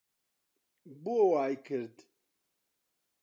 [1.03, 1.95] بۆ وای کرد؟